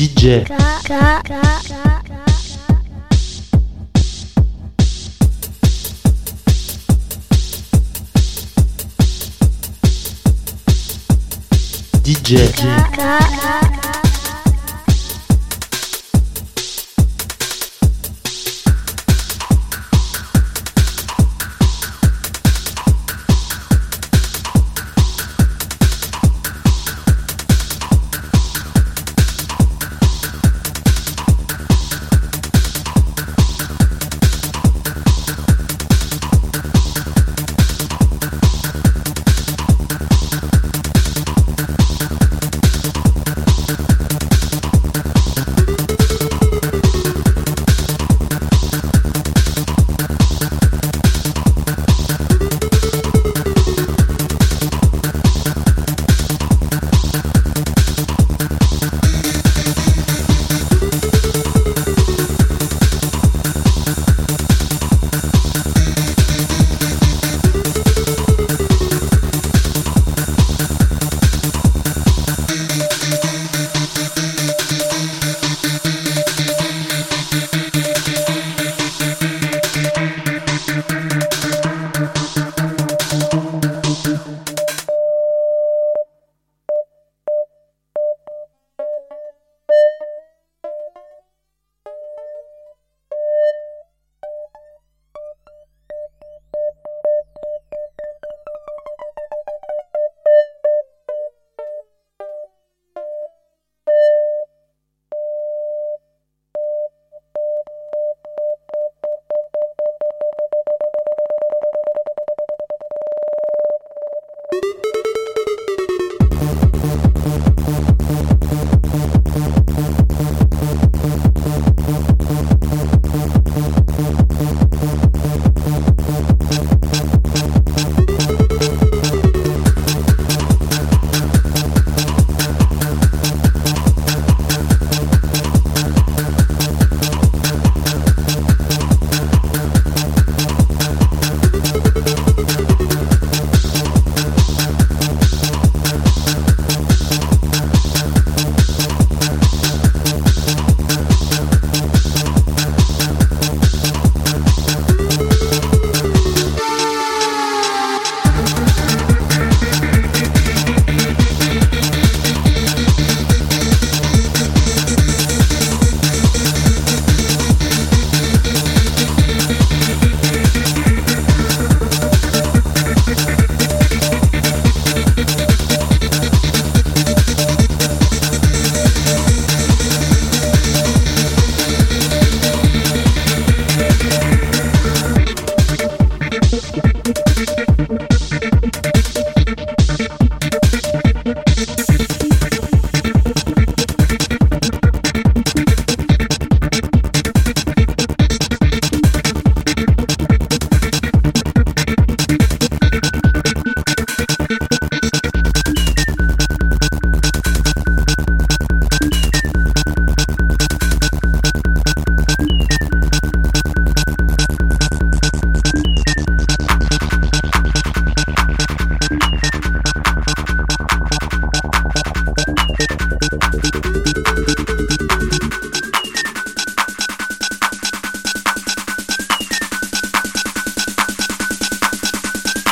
[0.00, 0.44] DJ,
[12.02, 12.50] DJ,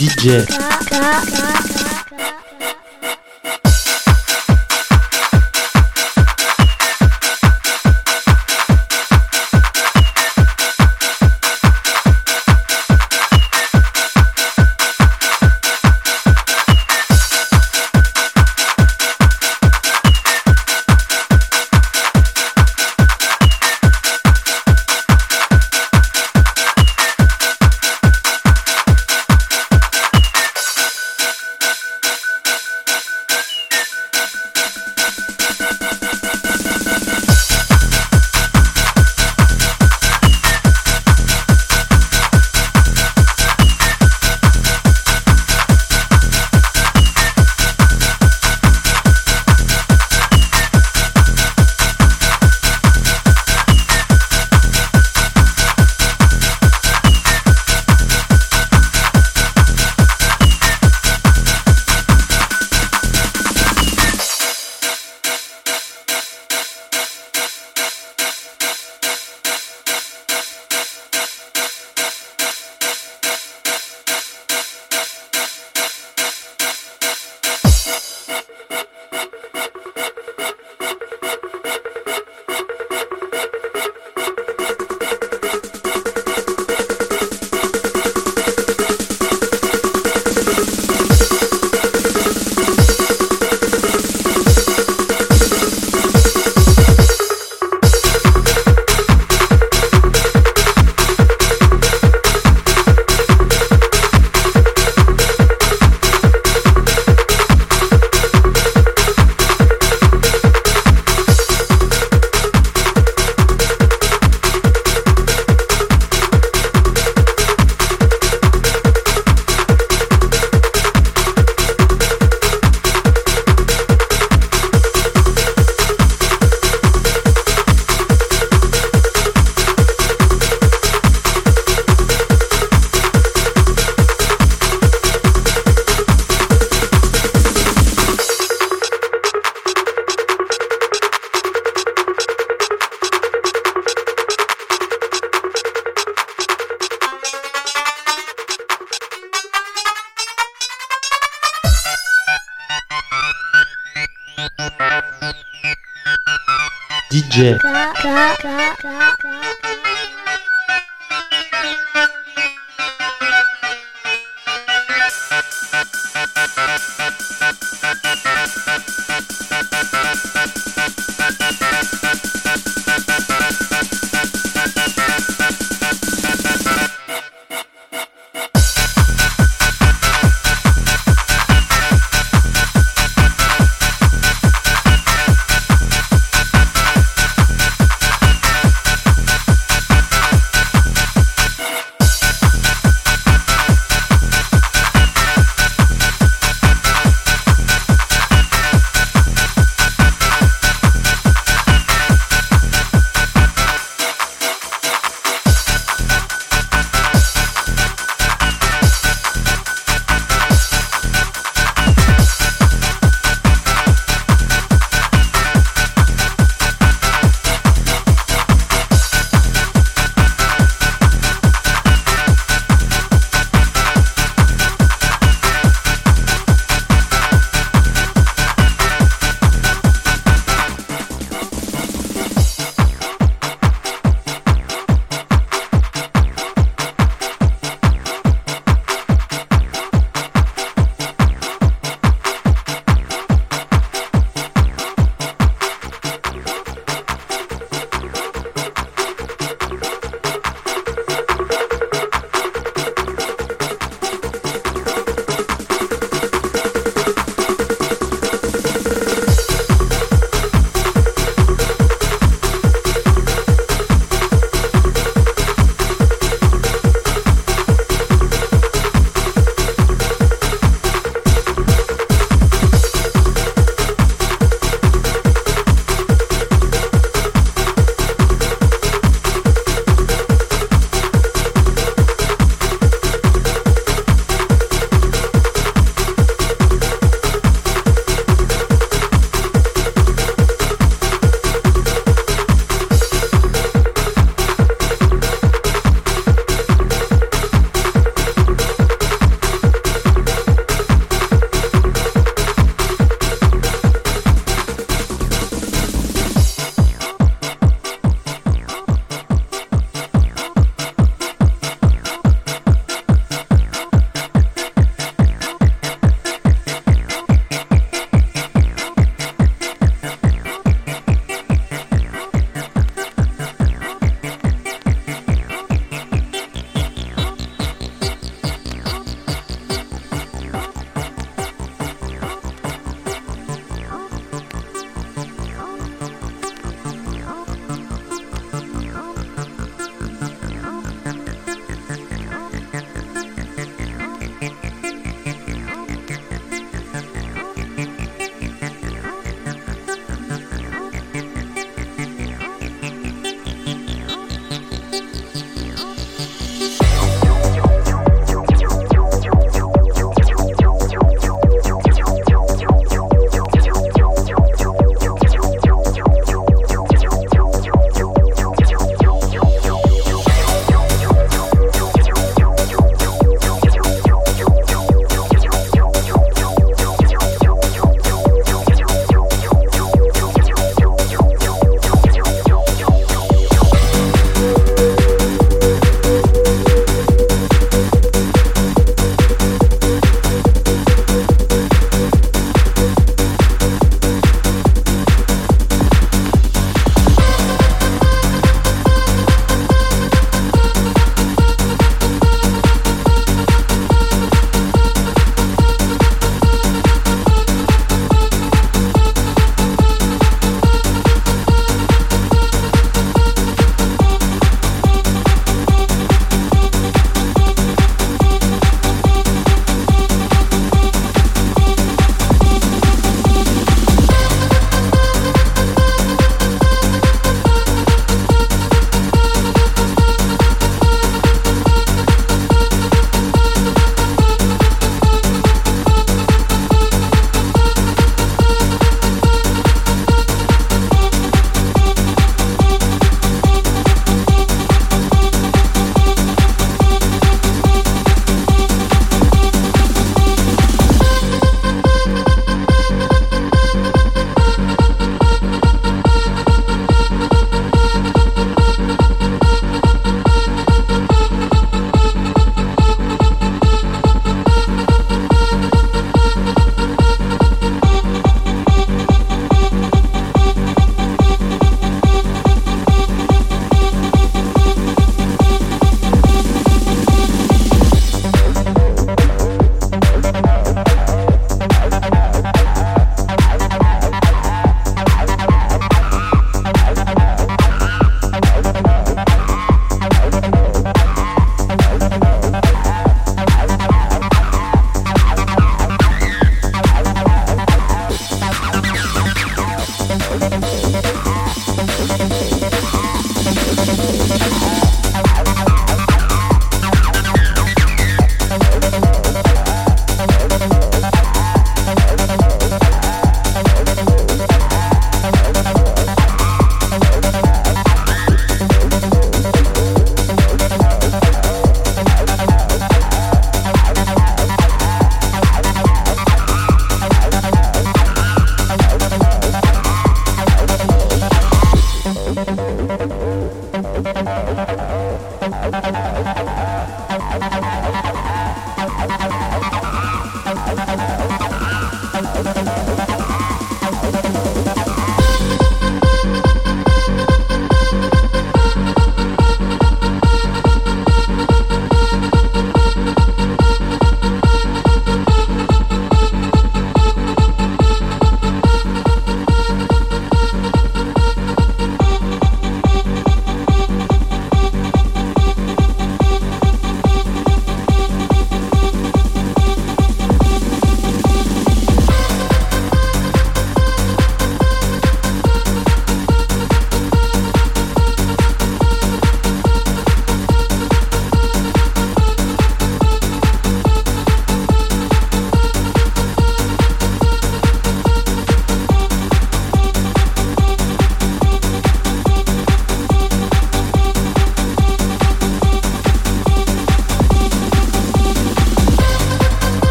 [0.00, 0.46] DJ,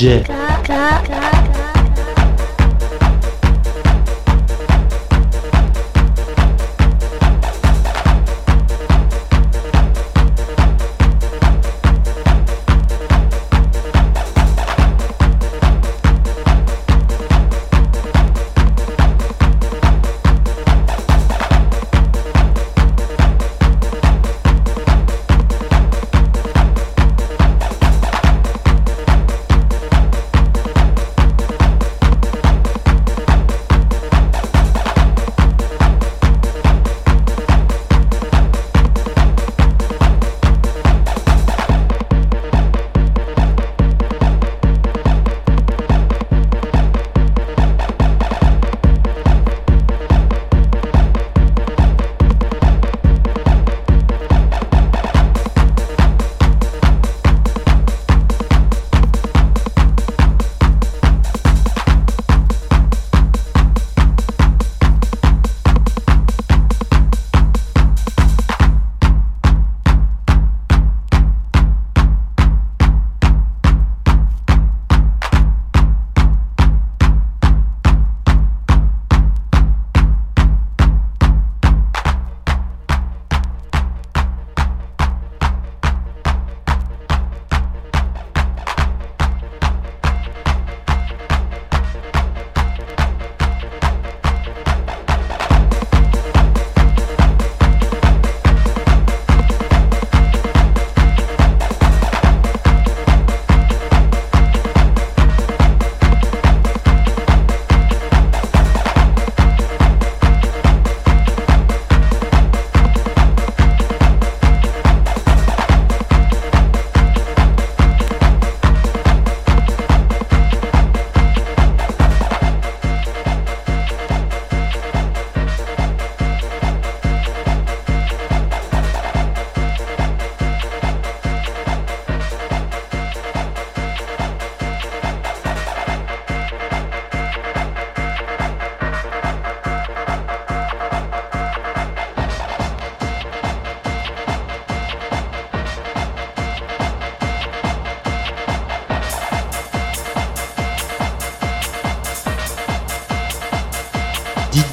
[0.00, 0.39] legit.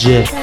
[0.08, 0.37] Yeah.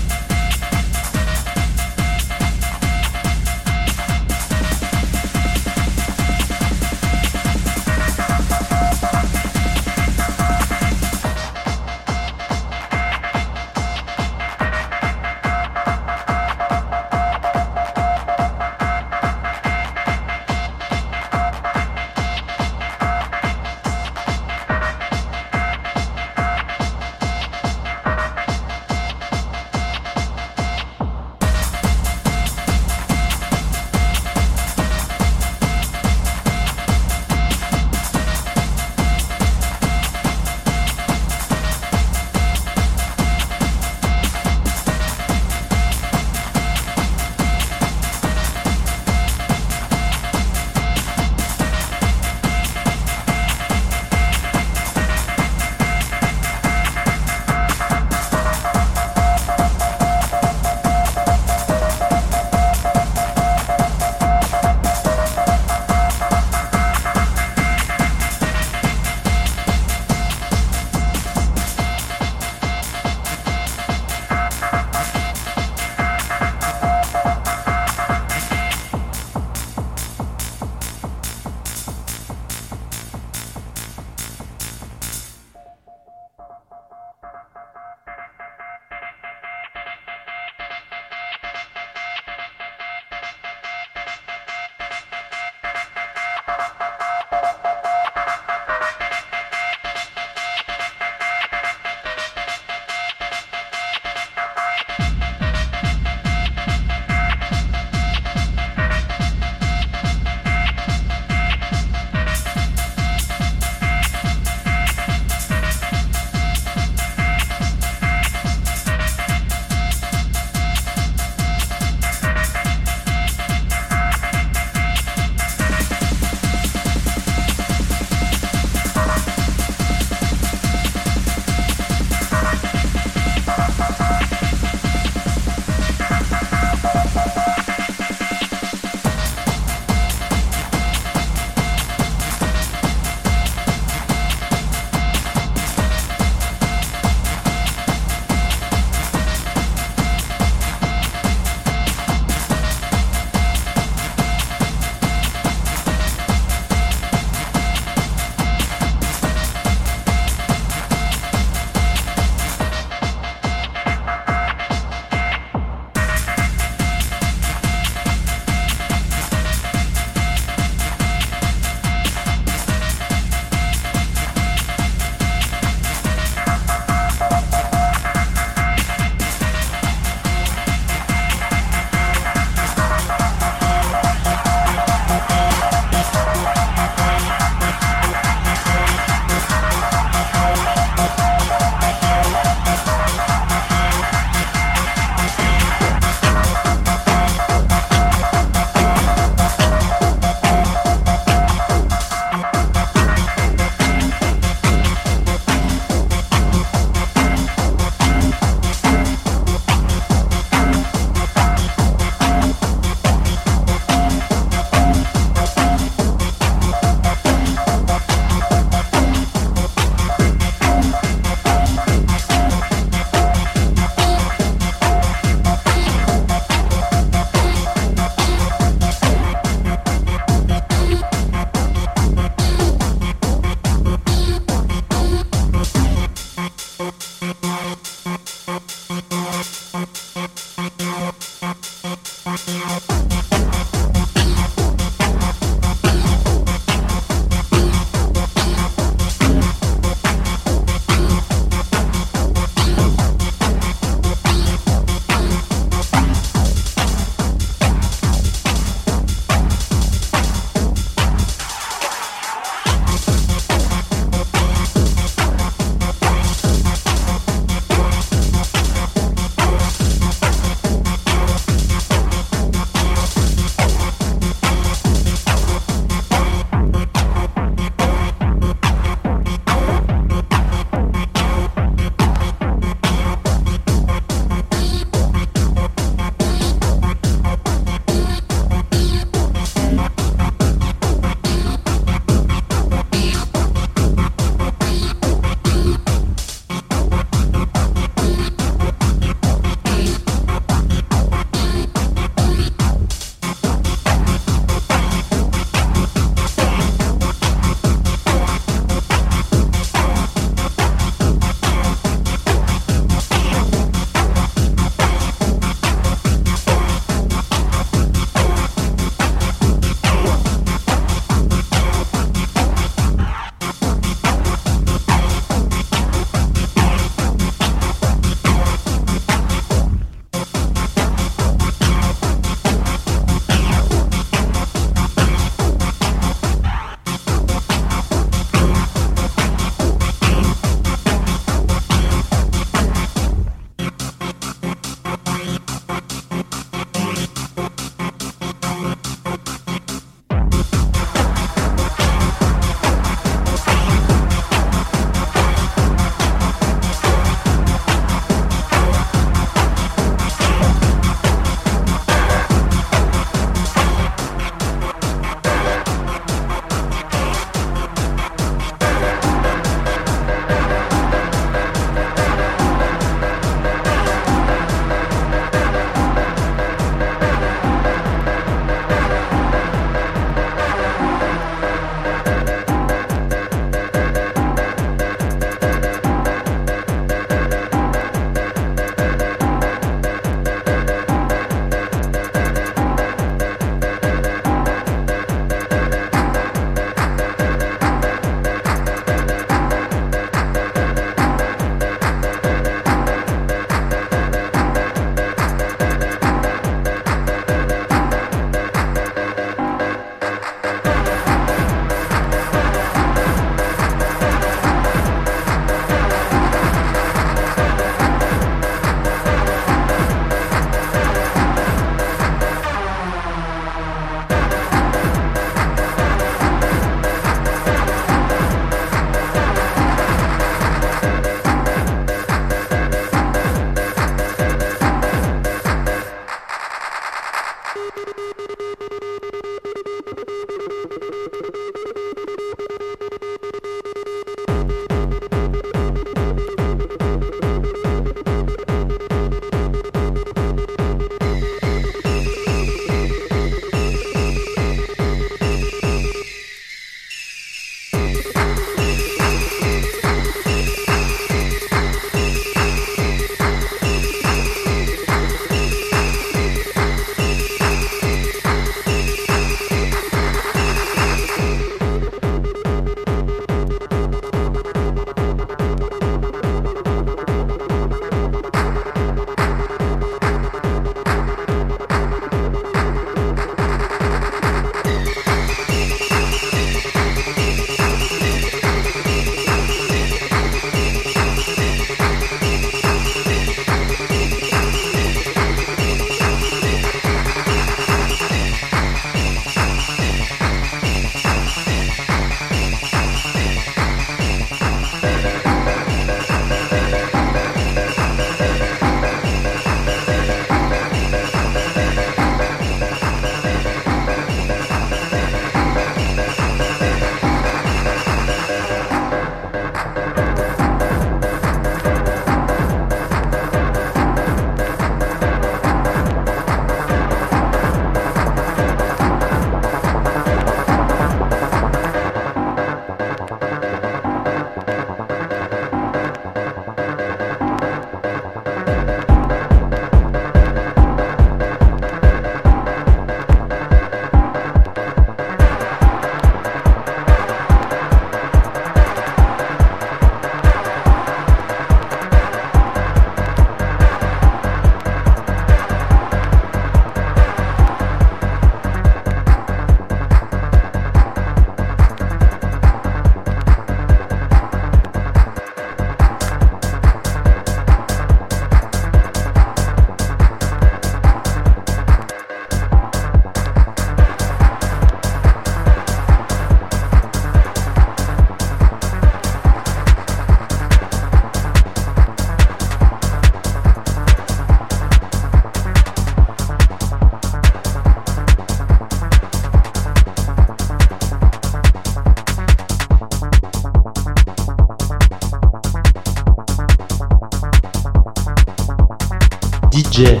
[599.70, 600.00] J.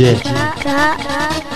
[0.00, 1.49] Jet.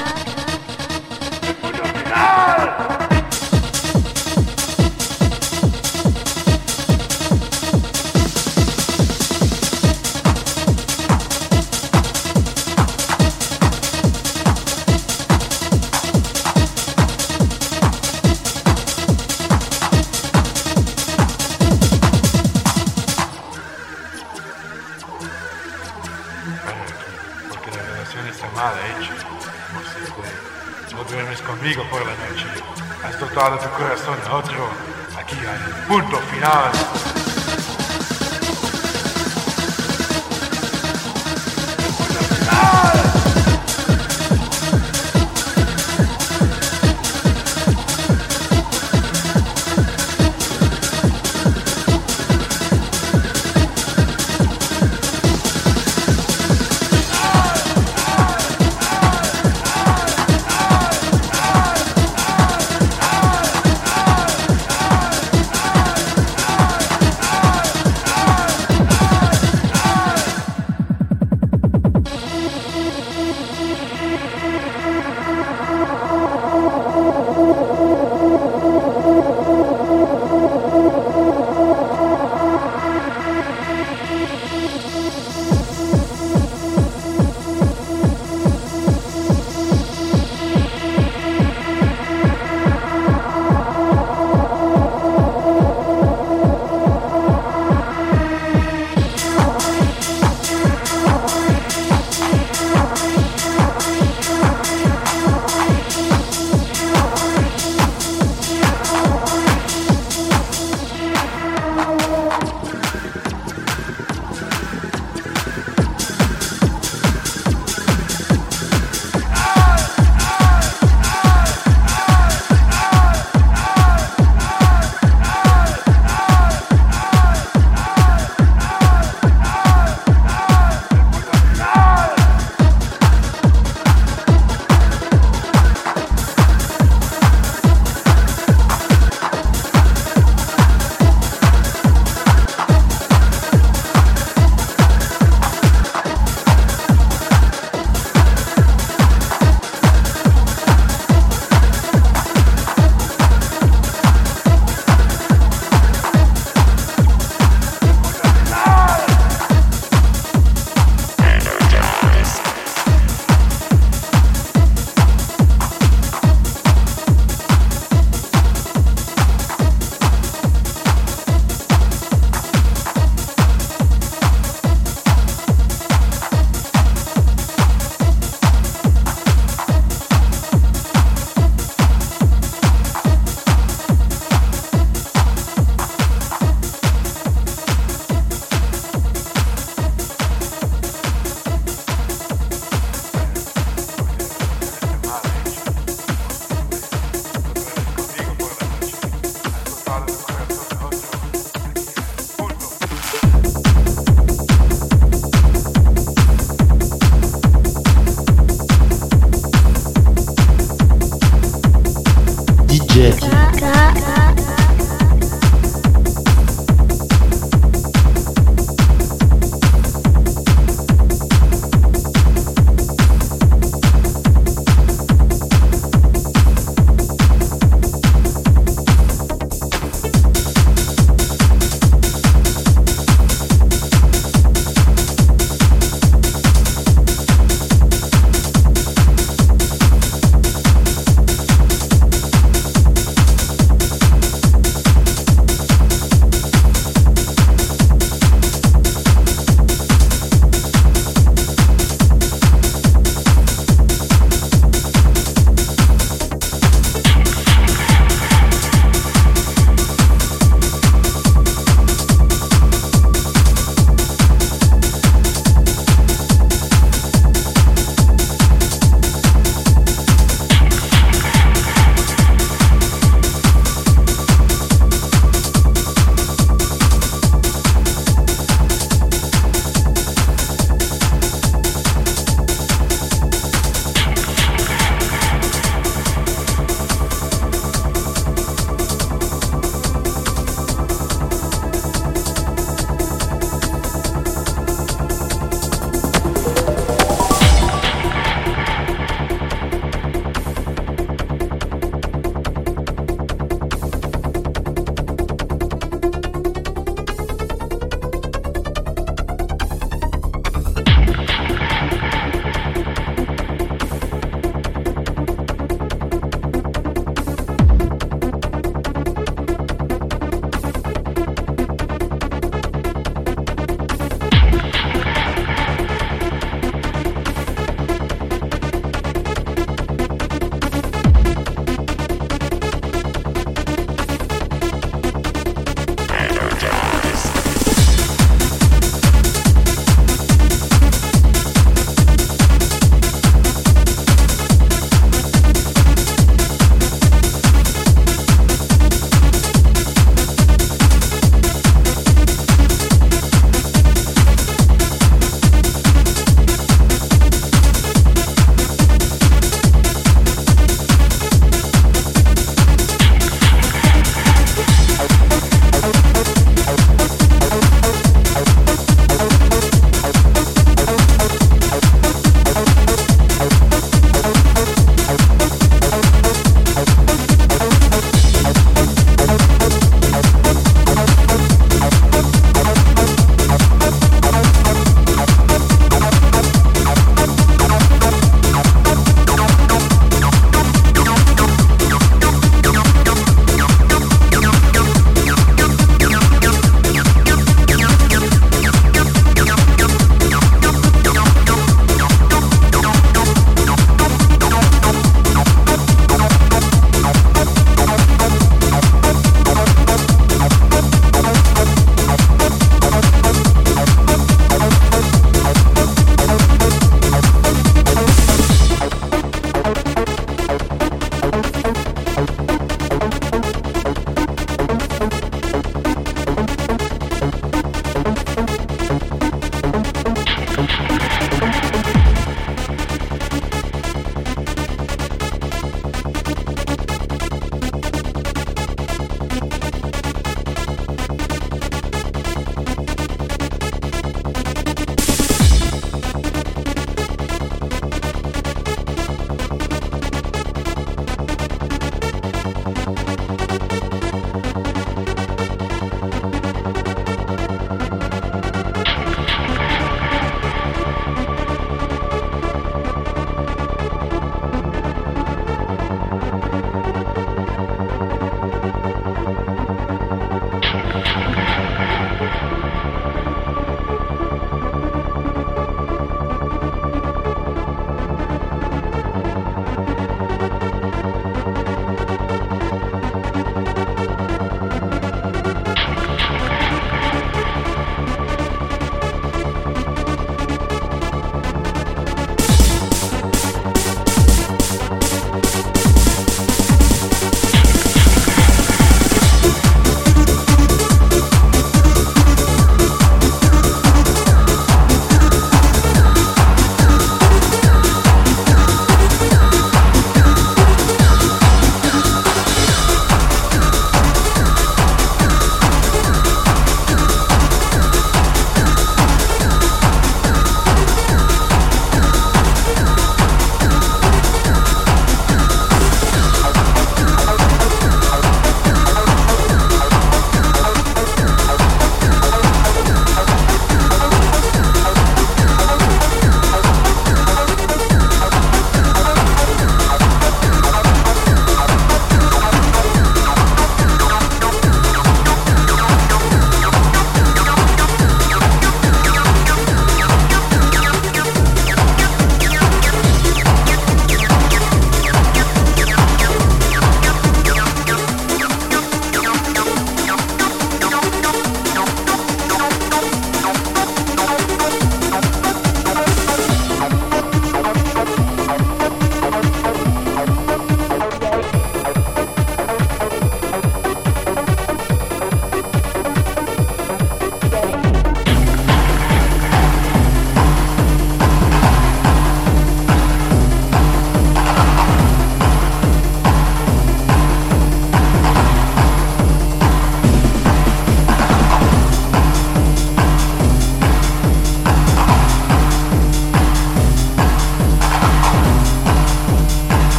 [33.34, 34.70] Has dotado tu corazón a otro.
[35.18, 37.13] Aquí hay punto final.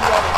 [0.00, 0.37] Thank.